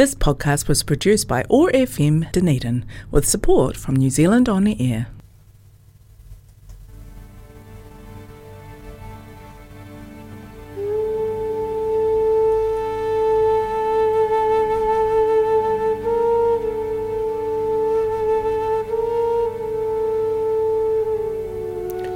[0.00, 4.74] This podcast was produced by OAR FM Dunedin with support from New Zealand On the
[4.80, 5.08] Air.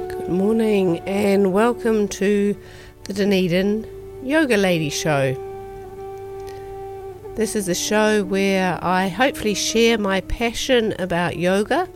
[0.09, 2.57] Good morning and welcome to
[3.03, 3.85] the Dunedin
[4.23, 5.44] Yoga Lady Show.
[7.35, 11.89] This is a show where I hopefully share my passion about yoga.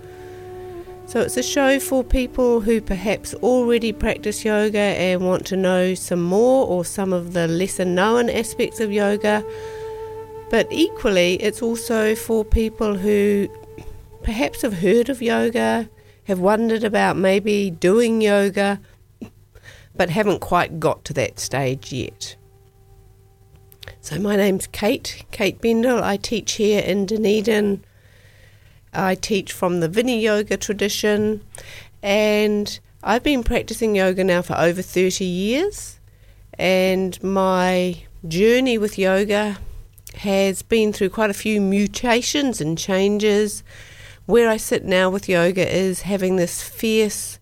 [1.06, 5.94] So it's a show for people who perhaps already practice yoga and want to know
[5.94, 9.46] some more or some of the lesser known aspects of yoga.
[10.50, 13.48] But equally, it's also for people who
[14.24, 15.90] perhaps have heard of yoga,
[16.26, 18.82] have wondered about maybe doing yoga,
[19.96, 22.36] but haven't quite got to that stage yet.
[24.02, 26.04] So, my name's Kate, Kate Bendel.
[26.04, 27.84] I teach here in Dunedin.
[28.94, 31.44] I teach from the Viniyoga tradition,
[32.02, 36.00] and I've been practicing yoga now for over 30 years.
[36.58, 39.58] And my journey with yoga
[40.16, 43.64] has been through quite a few mutations and changes
[44.26, 47.40] where I sit now with yoga is having this fierce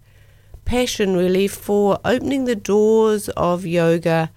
[0.65, 4.31] passion really for opening the doors of yoga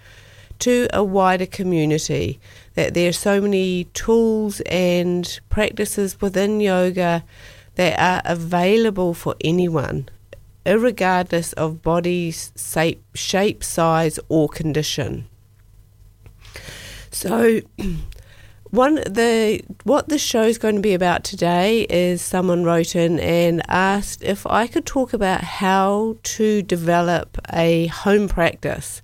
[0.60, 2.40] to a wider community.
[2.74, 7.24] That there are so many tools and practices within yoga
[7.74, 10.08] that are available for anyone,
[10.66, 15.26] regardless of body shape, shape size, or condition.
[17.10, 17.60] So,
[18.70, 23.18] one the what the show is going to be about today is someone wrote in
[23.18, 29.02] and asked if I could talk about how to develop a home practice,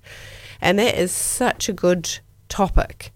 [0.61, 2.19] and that is such a good
[2.49, 3.11] topic.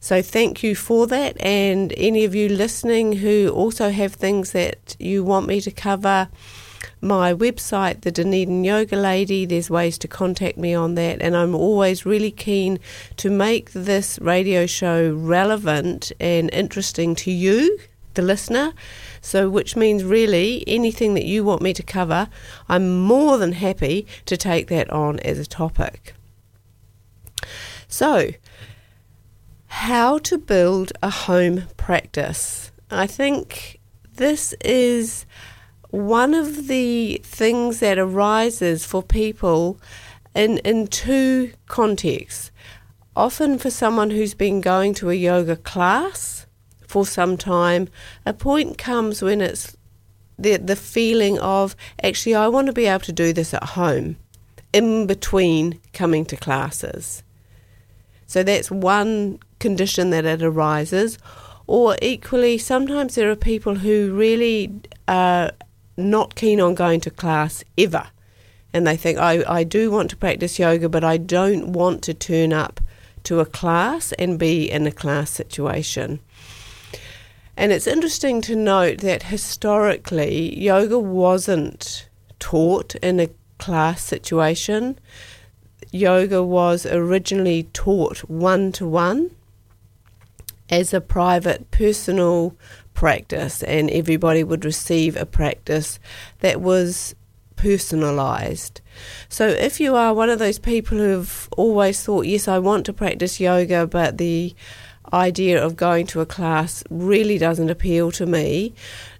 [0.00, 4.96] So thank you for that, and any of you listening who also have things that
[4.98, 6.28] you want me to cover
[7.00, 9.44] my website, the Dunedin Yoga Lady.
[9.44, 12.78] There's ways to contact me on that, and I'm always really keen
[13.16, 17.78] to make this radio show relevant and interesting to you,
[18.14, 18.72] the listener.
[19.20, 22.28] So, which means really anything that you want me to cover,
[22.68, 26.14] I'm more than happy to take that on as a topic.
[27.88, 28.30] So,
[29.66, 32.70] how to build a home practice.
[32.90, 33.80] I think
[34.14, 35.26] this is
[35.90, 39.80] one of the things that arises for people
[40.34, 42.50] in, in two contexts.
[43.16, 46.46] Often, for someone who's been going to a yoga class
[46.86, 47.88] for some time,
[48.24, 49.76] a point comes when it's
[50.38, 54.16] the, the feeling of actually, I want to be able to do this at home
[54.72, 57.22] in between coming to classes.
[58.26, 61.18] So, that's one condition that it arises.
[61.66, 64.72] Or equally, sometimes there are people who really
[65.08, 65.52] are
[65.96, 68.08] not keen on going to class ever.
[68.72, 72.14] And they think, I, I do want to practice yoga, but I don't want to
[72.14, 72.80] turn up
[73.22, 76.20] to a class and be in a class situation.
[77.56, 82.08] And it's interesting to note that historically, yoga wasn't
[82.40, 84.98] taught in a class situation.
[85.94, 89.30] Yoga was originally taught one to one
[90.68, 92.56] as a private, personal
[92.94, 96.00] practice, and everybody would receive a practice
[96.40, 97.14] that was
[97.54, 98.80] personalized.
[99.28, 102.92] So, if you are one of those people who've always thought, yes, I want to
[102.92, 104.52] practice yoga, but the
[105.12, 108.74] idea of going to a class really doesn't appeal to me,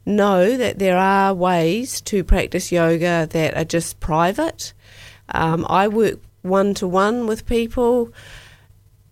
[0.05, 4.73] know that there are ways to practice yoga that are just private.
[5.29, 8.13] Um, I work one to one with people,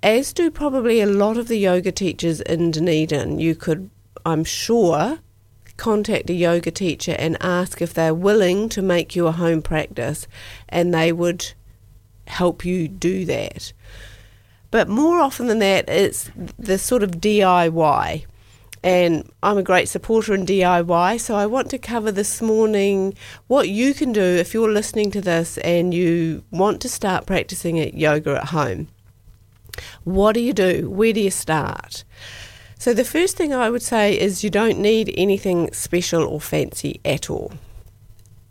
[0.02, 3.40] as do probably a lot of the yoga teachers in Dunedin.
[3.40, 3.90] You could
[4.24, 5.18] I'm sure,
[5.76, 10.26] contact a yoga teacher and ask if they're willing to make you a home practice,
[10.68, 11.52] and they would
[12.26, 13.72] help you do that.
[14.70, 18.26] But more often than that, it's the sort of DIY.
[18.82, 23.14] And I'm a great supporter in DIY, so I want to cover this morning
[23.46, 27.78] what you can do if you're listening to this and you want to start practicing
[27.78, 28.88] at yoga at home.
[30.02, 30.90] What do you do?
[30.90, 32.04] Where do you start?
[32.76, 37.00] So, the first thing I would say is you don't need anything special or fancy
[37.04, 37.52] at all.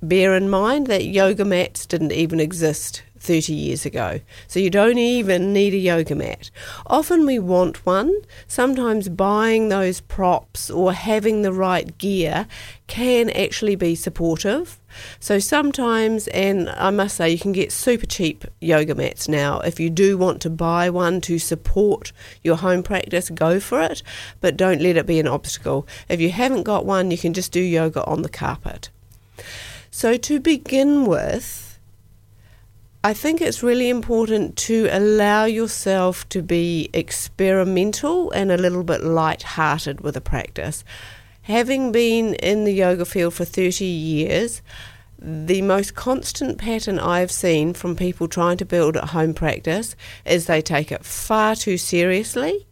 [0.01, 4.19] Bear in mind that yoga mats didn't even exist 30 years ago.
[4.47, 6.49] So you don't even need a yoga mat.
[6.87, 8.13] Often we want one.
[8.47, 12.47] Sometimes buying those props or having the right gear
[12.87, 14.79] can actually be supportive.
[15.19, 19.59] So sometimes, and I must say, you can get super cheap yoga mats now.
[19.59, 22.11] If you do want to buy one to support
[22.43, 24.01] your home practice, go for it,
[24.41, 25.87] but don't let it be an obstacle.
[26.09, 28.89] If you haven't got one, you can just do yoga on the carpet.
[29.91, 31.70] So to begin with,
[33.03, 39.03] I think it's really important to allow yourself to be experimental and a little bit
[39.03, 40.83] light-hearted with a practice.
[41.43, 44.61] Having been in the yoga field for 30 years,
[45.17, 50.45] the most constant pattern I've seen from people trying to build a home practice is
[50.45, 52.67] they take it far too seriously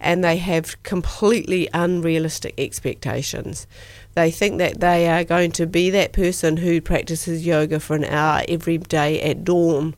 [0.00, 3.66] and they have completely unrealistic expectations.
[4.14, 8.04] They think that they are going to be that person who practices yoga for an
[8.04, 9.96] hour every day at dawn.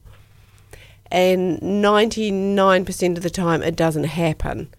[1.10, 4.70] And 99% of the time, it doesn't happen.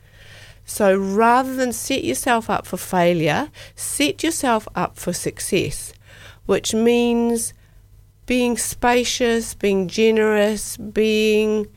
[0.65, 5.93] So rather than set yourself up for failure, set yourself up for success,
[6.45, 7.53] which means
[8.25, 11.67] being spacious, being generous, being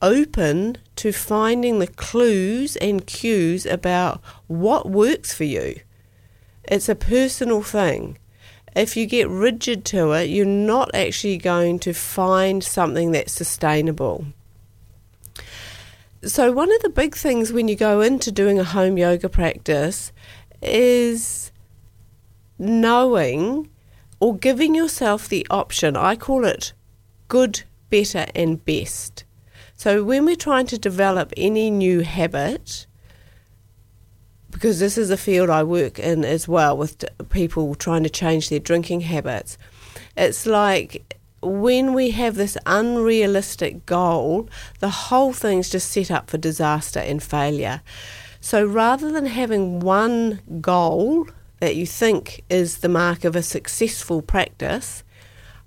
[0.00, 5.80] open to finding the clues and cues about what works for you.
[6.64, 8.18] It's a personal thing.
[8.76, 14.26] If you get rigid to it, you're not actually going to find something that's sustainable.
[16.22, 20.12] So, one of the big things when you go into doing a home yoga practice
[20.62, 21.50] is
[22.58, 23.70] knowing
[24.20, 25.96] or giving yourself the option.
[25.96, 26.74] I call it
[27.28, 29.24] good, better, and best.
[29.76, 32.86] So, when we're trying to develop any new habit,
[34.60, 38.50] because this is a field I work in as well with people trying to change
[38.50, 39.56] their drinking habits.
[40.18, 46.36] It's like when we have this unrealistic goal, the whole thing's just set up for
[46.36, 47.80] disaster and failure.
[48.42, 51.28] So rather than having one goal
[51.60, 55.04] that you think is the mark of a successful practice,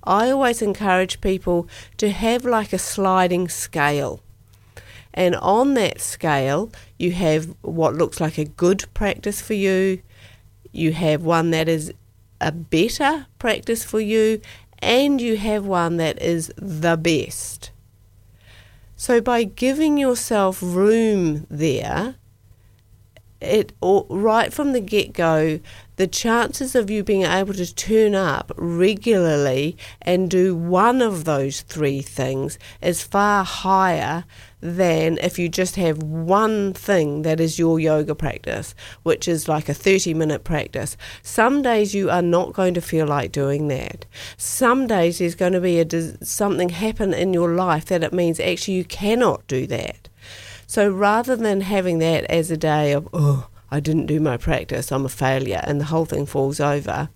[0.03, 1.67] I always encourage people
[1.97, 4.21] to have like a sliding scale.
[5.13, 10.01] And on that scale, you have what looks like a good practice for you,
[10.71, 11.93] you have one that is
[12.41, 14.41] a better practice for you,
[14.79, 17.71] and you have one that is the best.
[18.95, 22.15] So, by giving yourself room there,
[23.43, 25.59] it right from the get go,
[25.97, 31.61] the chances of you being able to turn up regularly and do one of those
[31.61, 34.23] three things is far higher
[34.63, 38.73] than if you just have one thing that is your yoga practice,
[39.03, 40.95] which is like a 30 minute practice.
[41.21, 44.05] Some days you are not going to feel like doing that.
[44.37, 48.39] Some days there's going to be a, something happen in your life that it means
[48.39, 50.07] actually you cannot do that.
[50.65, 54.93] So rather than having that as a day of, oh, I didn't do my practice,
[54.93, 57.09] I'm a failure, and the whole thing falls over,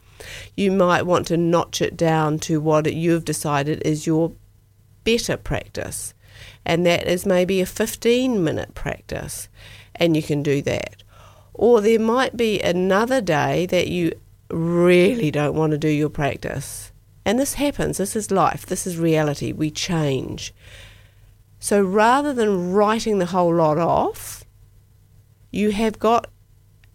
[0.56, 4.34] you might want to notch it down to what you've decided is your
[5.06, 6.14] better practice.
[6.68, 9.48] And that is maybe a 15 minute practice,
[9.96, 11.02] and you can do that.
[11.54, 14.12] Or there might be another day that you
[14.52, 16.92] really don't want to do your practice.
[17.26, 20.54] And this happens, this is life, this is reality, we change.
[21.58, 24.44] So rather than writing the whole lot off,
[25.52, 26.30] you have got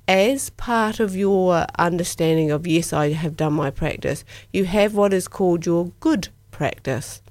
[0.07, 4.23] as part of your understanding of, yes, I have done my practice,
[4.53, 7.23] you have what is called your good practice.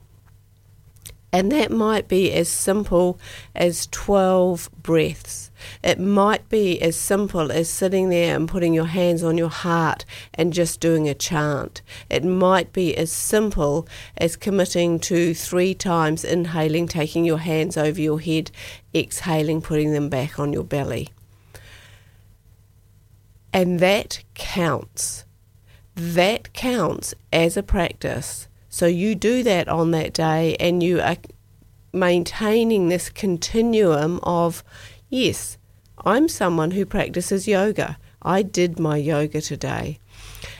[1.33, 3.17] And that might be as simple
[3.55, 5.49] as 12 breaths.
[5.83, 10.03] It might be as simple as sitting there and putting your hands on your heart
[10.33, 11.81] and just doing a chant.
[12.09, 18.01] It might be as simple as committing to three times inhaling, taking your hands over
[18.01, 18.51] your head,
[18.93, 21.09] exhaling, putting them back on your belly.
[23.53, 25.25] And that counts.
[25.95, 28.47] That counts as a practice.
[28.73, 31.17] So you do that on that day and you are
[31.91, 34.63] maintaining this continuum of,
[35.09, 35.57] yes,
[36.05, 37.97] I'm someone who practices yoga.
[38.21, 39.99] I did my yoga today.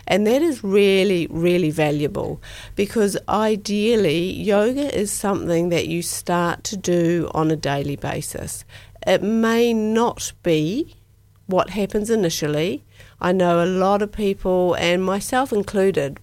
[0.06, 2.41] And that is really, really valuable
[2.75, 8.65] because ideally, yoga is something that you start to do on a daily basis.
[9.08, 10.98] It may not be
[11.46, 12.84] what happens initially.
[13.22, 16.20] I know a lot of people, and myself included,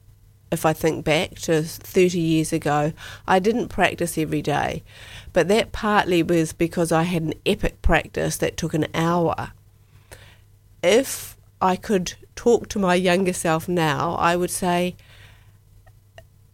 [0.50, 2.92] if I think back to 30 years ago,
[3.26, 4.82] I didn't practice every day.
[5.32, 9.52] But that partly was because I had an epic practice that took an hour.
[10.82, 14.96] If I could talk to my younger self now, I would say,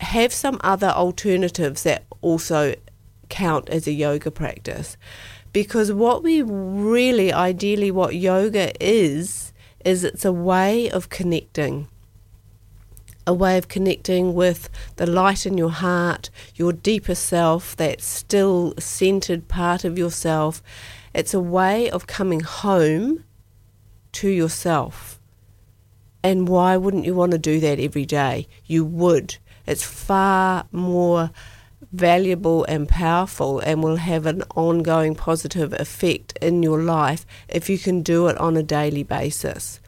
[0.01, 2.75] have some other alternatives that also
[3.29, 4.97] count as a yoga practice.
[5.53, 9.53] Because what we really, ideally, what yoga is,
[9.85, 11.87] is it's a way of connecting.
[13.27, 18.75] A way of connecting with the light in your heart, your deeper self, that still
[18.79, 20.63] centered part of yourself.
[21.15, 23.25] It's a way of coming home
[24.13, 25.21] to yourself.
[26.23, 28.49] And why wouldn't you want to do that every day?
[28.65, 29.37] You would.
[29.67, 31.31] It's far more
[31.93, 37.79] valuable and powerful and will have an ongoing positive effect in your life if you
[37.79, 39.81] can do it on a daily basis.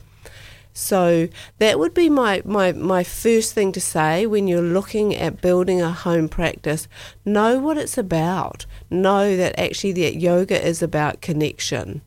[0.76, 5.40] So that would be my, my, my first thing to say when you're looking at
[5.40, 6.86] building a home practice.
[7.24, 8.66] Know what it's about.
[8.90, 12.02] Know that actually that yoga is about connection.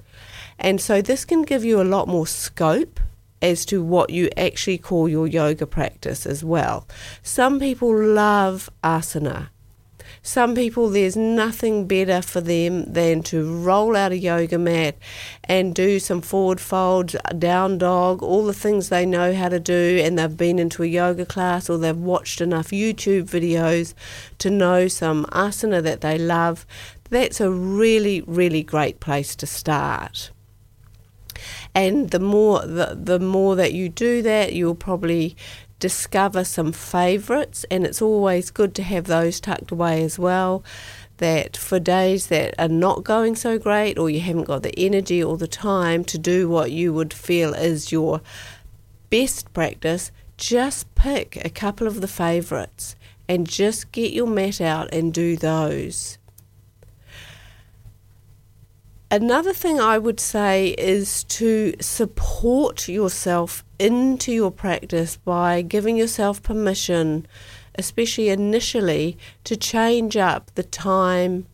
[0.59, 2.99] And so this can give you a lot more scope
[3.41, 6.87] as to what you actually call your yoga practice as well.
[7.23, 9.49] Some people love asana.
[10.21, 14.95] Some people, there's nothing better for them than to roll out a yoga mat
[15.45, 20.01] and do some forward folds, down dog, all the things they know how to do,
[20.03, 23.93] and they've been into a yoga class or they've watched enough YouTube videos
[24.39, 26.65] to know some asana that they love.
[27.09, 30.31] That's a really, really great place to start
[31.73, 35.35] and the more the, the more that you do that you'll probably
[35.79, 40.63] discover some favorites and it's always good to have those tucked away as well
[41.17, 45.23] that for days that are not going so great or you haven't got the energy
[45.23, 48.21] or the time to do what you would feel is your
[49.09, 52.95] best practice just pick a couple of the favorites
[53.27, 56.17] and just get your mat out and do those
[59.11, 66.43] Another thing I would say is to support yourself into your practice by giving yourself
[66.43, 67.25] permission,
[67.73, 71.47] especially initially, to change up the time,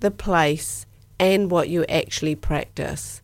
[0.00, 0.86] the place,
[1.20, 3.20] and what you actually practice.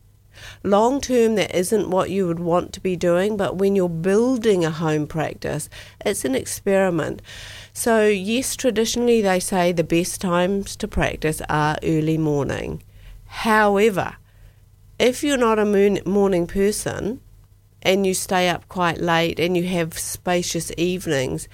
[0.61, 4.63] Long term, that isn't what you would want to be doing, but when you're building
[4.63, 5.67] a home practice,
[6.05, 7.23] it's an experiment.
[7.73, 12.83] So, yes, traditionally they say the best times to practice are early morning.
[13.33, 14.17] However,
[14.99, 15.65] if you're not a
[16.05, 17.19] morning person
[17.81, 21.49] and you stay up quite late and you have spacious evenings,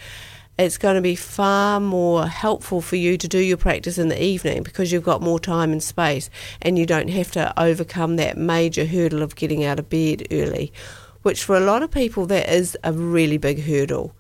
[0.58, 4.22] it's going to be far more helpful for you to do your practice in the
[4.22, 6.30] evening because you've got more time and space
[6.62, 10.74] and you don't have to overcome that major hurdle of getting out of bed early,
[11.22, 14.14] which for a lot of people that is a really big hurdle.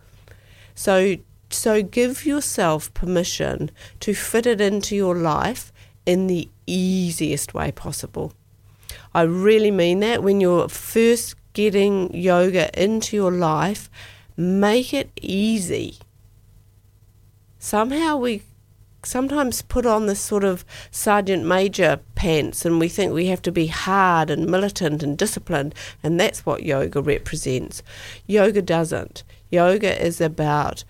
[0.75, 1.17] So
[1.51, 5.73] so give yourself permission to fit it into your life
[6.05, 8.33] in the easiest way possible.
[9.13, 13.89] I really mean that when you're first getting yoga into your life,
[14.37, 15.97] make it easy.
[17.57, 18.43] Somehow we
[19.03, 23.51] sometimes put on this sort of sergeant major pants and we think we have to
[23.51, 27.81] be hard and militant and disciplined, and that's what yoga represents.
[28.27, 29.23] Yoga doesn't.
[29.49, 30.83] Yoga is about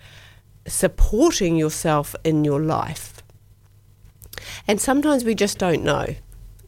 [0.66, 3.19] supporting yourself in your life.
[4.66, 6.14] And sometimes we just don't know.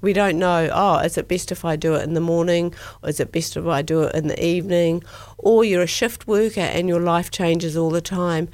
[0.01, 3.11] We don't know, oh, is it best if I do it in the morning or
[3.11, 5.05] is it best if I do it in the evening?
[5.39, 8.49] Or you're a shift worker and your life changes all the time,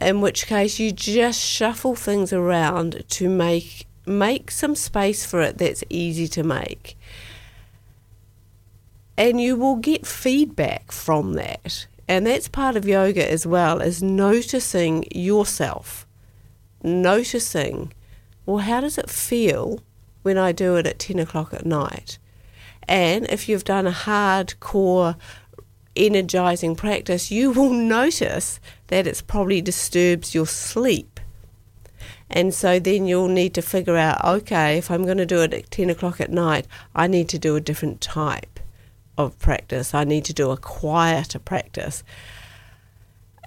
[0.00, 5.58] in which case you just shuffle things around to make make some space for it
[5.58, 6.96] that's easy to make.
[9.16, 11.86] And you will get feedback from that.
[12.06, 16.06] And that's part of yoga as well, is noticing yourself,
[16.82, 17.92] noticing
[18.46, 19.80] well, how does it feel
[20.22, 22.18] when I do it at 10 o'clock at night?
[22.86, 25.16] And if you've done a hardcore
[25.96, 31.20] energizing practice, you will notice that it probably disturbs your sleep.
[32.30, 35.54] And so then you'll need to figure out okay, if I'm going to do it
[35.54, 38.60] at 10 o'clock at night, I need to do a different type
[39.16, 39.94] of practice.
[39.94, 42.02] I need to do a quieter practice.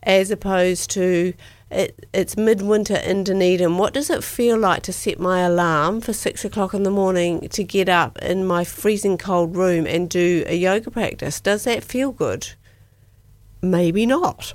[0.03, 1.33] As opposed to
[1.69, 3.77] it, it's midwinter in Dunedin.
[3.77, 7.47] What does it feel like to set my alarm for six o'clock in the morning
[7.49, 11.41] to get up in my freezing cold room and do a yoga practice?
[11.41, 12.49] Does that feel good?
[13.61, 14.53] Maybe not.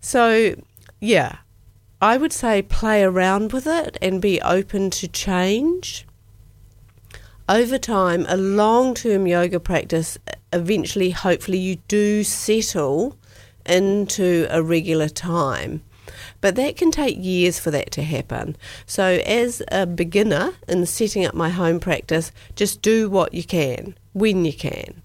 [0.00, 0.54] So,
[1.00, 1.38] yeah,
[2.00, 6.06] I would say play around with it and be open to change.
[7.48, 10.16] Over time, a long term yoga practice,
[10.52, 13.16] eventually, hopefully, you do settle
[13.66, 15.82] into a regular time.
[16.40, 18.56] But that can take years for that to happen.
[18.86, 23.96] So, as a beginner in setting up my home practice, just do what you can
[24.12, 25.02] when you can.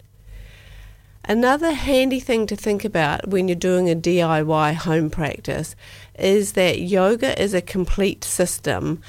[1.25, 5.73] Another handy thing to think about when you're doing a DIY home practice
[6.19, 9.01] is that yoga is a complete system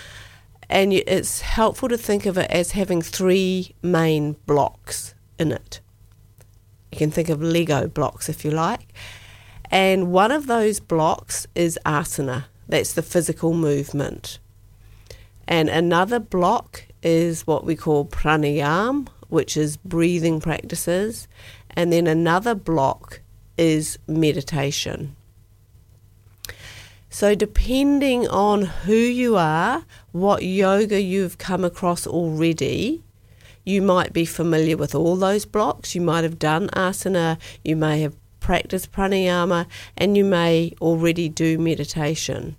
[0.71, 5.81] and it's helpful to think of it as having three main blocks in it.
[6.93, 8.95] You can think of Lego blocks if you like.
[9.75, 14.39] And one of those blocks is asana, that's the physical movement.
[15.49, 21.27] And another block is what we call pranayam, which is breathing practices.
[21.71, 23.21] And then another block
[23.59, 25.17] is meditation.
[27.11, 33.03] So, depending on who you are, what yoga you've come across already,
[33.65, 35.97] you might be familiar with all those blocks.
[35.97, 38.15] You might have done asana, you may have
[38.45, 42.57] practiced pranayama, and you may already do meditation.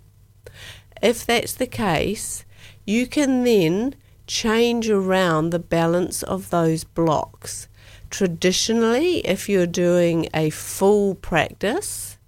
[1.00, 2.44] If that's the case,
[2.84, 3.94] you can then
[4.26, 7.68] change around the balance of those blocks.
[8.10, 12.18] Traditionally, if you're doing a full practice,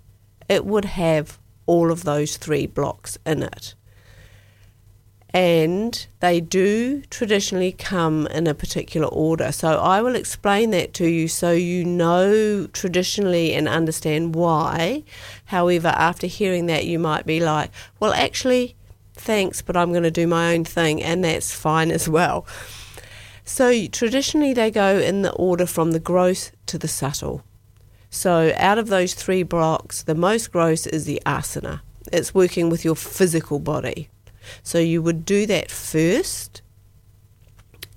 [0.49, 3.75] it would have all of those three blocks in it.
[5.35, 9.53] And they do traditionally come in a particular order.
[9.53, 15.05] So I will explain that to you so you know traditionally and understand why.
[15.47, 17.71] However, after hearing that, you might be like,
[18.01, 18.75] well, actually,
[19.15, 22.47] thanks, but I'm going to do my own thing, and that's fine as well.
[23.45, 27.43] So traditionally, they go in the order from the gross to the subtle.
[28.11, 31.81] So, out of those three blocks, the most gross is the asana.
[32.11, 34.09] It's working with your physical body.
[34.63, 36.63] So, you would do that first,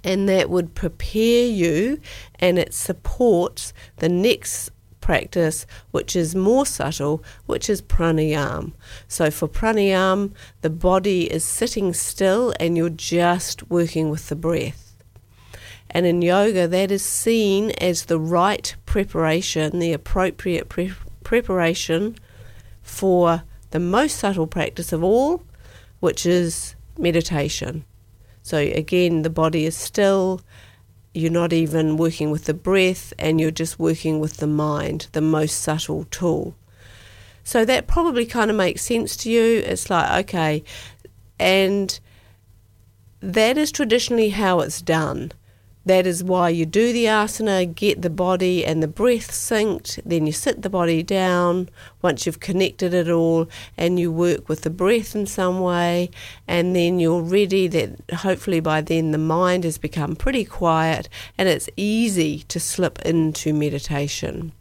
[0.03, 2.00] and that would prepare you
[2.39, 8.74] and it supports the next practice, which is more subtle, which is pranayam.
[9.08, 14.96] So, for pranayam, the body is sitting still and you're just working with the breath.
[15.89, 20.93] And in yoga, that is seen as the right preparation, the appropriate pre-
[21.24, 22.15] preparation
[22.81, 25.43] for the most subtle practice of all,
[26.01, 27.86] which is meditation.
[28.43, 30.41] So, again, the body is still,
[31.13, 35.22] you're not even working with the breath, and you're just working with the mind, the
[35.22, 36.55] most subtle tool.
[37.43, 39.60] So, that probably kind of makes sense to you.
[39.65, 40.63] It's like, okay,
[41.39, 41.98] and
[43.22, 45.31] that is traditionally how it's done.
[45.83, 50.27] That is why you do the asana, get the body and the breath synced, then
[50.27, 51.69] you sit the body down
[52.03, 56.11] once you've connected it all and you work with the breath in some way,
[56.48, 61.50] and then you're ready that hopefully by then the mind has become pretty quiet and
[61.50, 64.51] it's easy to slip into meditation.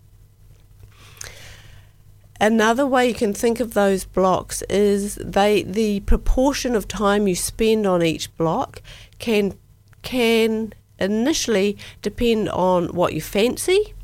[2.40, 7.34] Another way you can think of those blocks is they the proportion of time you
[7.34, 8.80] spend on each block
[9.18, 9.58] can
[10.00, 13.94] can initially depend on what you fancy.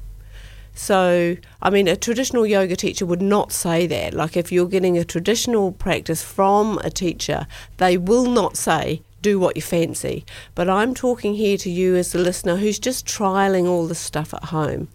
[0.74, 4.12] So, I mean, a traditional yoga teacher would not say that.
[4.12, 7.46] Like, if you're getting a traditional practice from a teacher,
[7.78, 10.26] they will not say, do what you fancy.
[10.54, 14.34] But I'm talking here to you as a listener who's just trialing all this stuff
[14.34, 14.88] at home.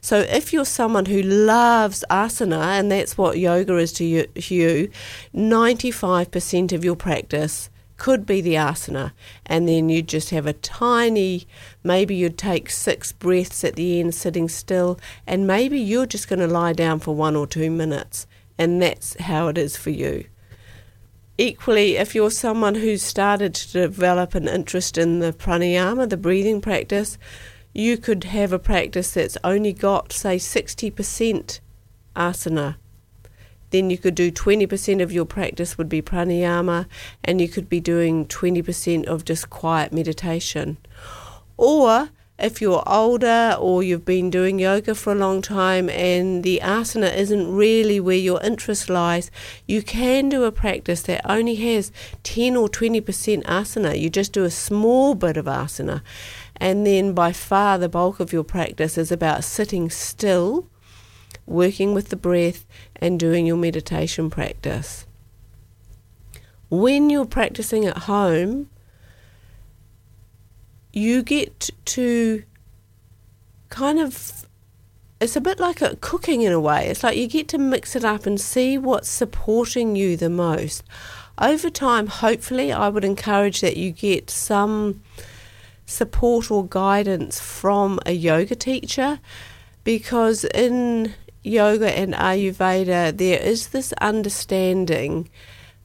[0.00, 4.90] So, if you're someone who loves asana, and that's what yoga is to you,
[5.34, 7.68] 95% of your practice
[8.00, 9.12] could be the asana,
[9.44, 11.46] and then you'd just have a tiny,
[11.84, 16.38] maybe you'd take six breaths at the end sitting still, and maybe you're just going
[16.38, 20.24] to lie down for one or two minutes, and that's how it is for you.
[21.36, 26.62] Equally, if you're someone who's started to develop an interest in the pranayama, the breathing
[26.62, 27.18] practice,
[27.74, 31.60] you could have a practice that's only got, say, 60%
[32.16, 32.76] asana
[33.70, 36.86] then you could do 20% of your practice would be pranayama,
[37.24, 40.78] and you could be doing 20% of just quiet meditation.
[41.56, 46.60] Or if you're older or you've been doing yoga for a long time and the
[46.62, 49.30] asana isn't really where your interest lies,
[49.66, 54.00] you can do a practice that only has 10 or 20% asana.
[54.00, 56.00] You just do a small bit of asana.
[56.56, 60.66] And then by far the bulk of your practice is about sitting still
[61.46, 65.06] working with the breath, and doing your meditation practice.
[66.68, 68.70] When you're practicing at home,
[70.92, 72.44] you get to
[73.68, 74.46] kind of
[75.20, 76.88] it's a bit like a cooking in a way.
[76.88, 80.82] It's like you get to mix it up and see what's supporting you the most.
[81.38, 85.02] Over time, hopefully, I would encourage that you get some
[85.84, 89.20] support or guidance from a yoga teacher
[89.84, 95.28] because in yoga and Ayurveda, there is this understanding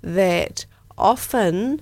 [0.01, 0.65] that
[0.97, 1.81] often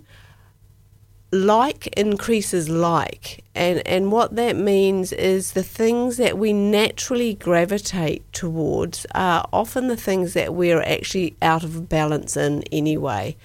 [1.34, 3.44] like increases like.
[3.56, 9.88] And and what that means is the things that we naturally gravitate towards are often
[9.88, 13.36] the things that we're actually out of balance in anyway.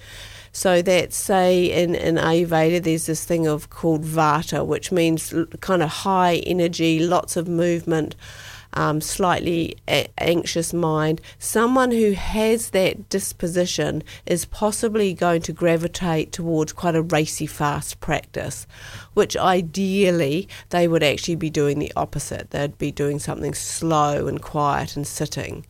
[0.53, 5.83] So that say in, in Ayurveda there's this thing of called Vata which means kind
[5.83, 8.17] of high energy lots of movement
[8.75, 16.33] um, slightly a- anxious mind, someone who has that disposition is possibly going to gravitate
[16.33, 18.67] towards quite a racy, fast practice,
[19.15, 22.51] which ideally they would actually be doing the opposite.
[22.51, 25.67] They'd be doing something slow and quiet and sitting.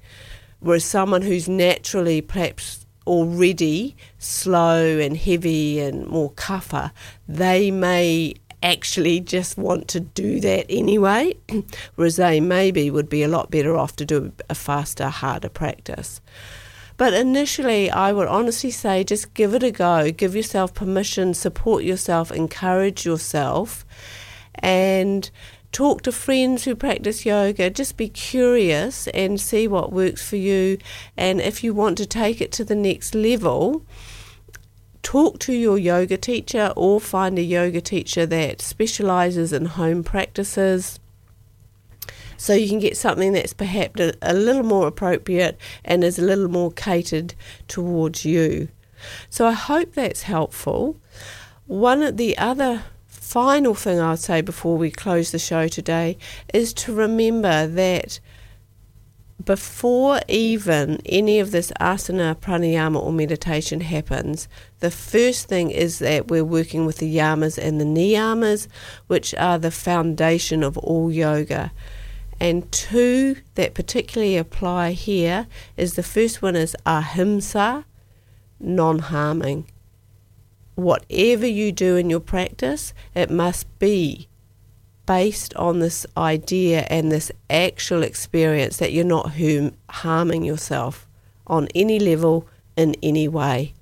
[0.60, 6.92] Whereas someone who's naturally perhaps already slow and heavy and more kapha,
[7.26, 11.36] they may actually just want to do that anyway,
[11.94, 16.20] whereas they maybe would be a lot better off to do a faster, harder practice.
[16.96, 21.84] But initially, I would honestly say just give it a go, give yourself permission, support
[21.84, 23.86] yourself, encourage yourself,
[24.56, 25.30] and
[25.70, 27.70] talk to friends who practice yoga.
[27.70, 30.78] Just be curious and see what works for you.
[31.16, 33.84] And if you want to take it to the next level,
[35.02, 40.98] talk to your yoga teacher or find a yoga teacher that specializes in home practices
[42.36, 46.24] so you can get something that's perhaps a, a, little more appropriate and is a
[46.24, 47.34] little more catered
[47.66, 48.68] towards you.
[49.28, 50.96] So I hope that's helpful.
[51.66, 56.16] One of the other final thing I'd say before we close the show today
[56.54, 58.20] is to remember that
[59.44, 64.48] before even any of this asana, pranayama, or meditation happens,
[64.80, 68.66] the first thing is that we're working with the yamas and the niyamas,
[69.06, 71.72] which are the foundation of all yoga.
[72.40, 75.46] And two that particularly apply here
[75.76, 77.84] is the first one is ahimsa,
[78.60, 79.66] non harming.
[80.74, 84.28] Whatever you do in your practice, it must be
[85.08, 89.32] based on this idea and this actual experience that you're not
[89.88, 91.08] harming yourself
[91.46, 93.72] on any level in any way.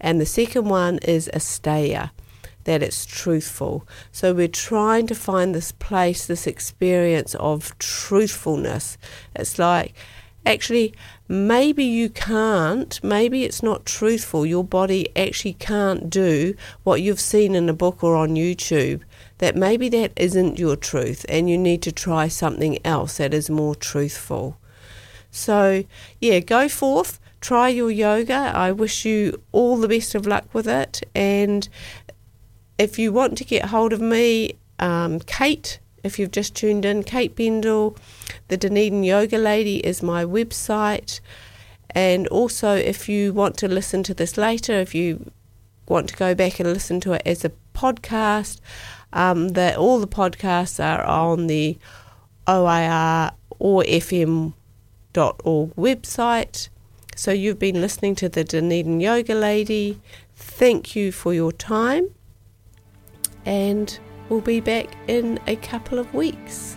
[0.00, 2.10] And the second one is asteya,
[2.64, 3.86] that it's truthful.
[4.10, 8.98] So we're trying to find this place, this experience of truthfulness.
[9.36, 9.94] It's like,
[10.46, 10.94] actually,
[11.28, 14.44] maybe you can't, maybe it's not truthful.
[14.44, 19.02] Your body actually can't do what you've seen in a book or on YouTube
[19.38, 23.50] that maybe that isn't your truth and you need to try something else that is
[23.50, 24.58] more truthful.
[25.30, 25.84] So,
[26.20, 28.52] yeah, go forth, try your yoga.
[28.54, 31.02] I wish you all the best of luck with it.
[31.14, 31.68] And
[32.78, 37.02] if you want to get hold of me, um, Kate, if you've just tuned in,
[37.02, 37.96] Kate Bendall,
[38.48, 41.20] the Dunedin Yoga Lady is my website.
[41.90, 45.30] And also, if you want to listen to this later, if you
[45.88, 48.60] want to go back and listen to it as a podcast,
[49.12, 51.78] um, that all the podcasts are on the
[52.46, 54.54] OIR or FM.org
[55.76, 56.68] website.
[57.16, 60.00] So you've been listening to the Dunedin Yoga Lady.
[60.36, 62.08] Thank you for your time,
[63.46, 66.76] and we'll be back in a couple of weeks.